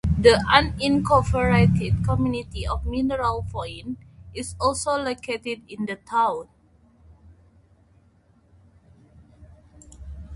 The 0.17 0.43
unincorporated 0.51 2.03
community 2.03 2.65
of 2.65 2.87
Mineral 2.87 3.45
Point 3.51 3.99
is 4.33 4.55
also 4.59 4.97
located 4.97 5.61
in 5.69 5.85
the 5.85 5.95
town. 5.97 6.47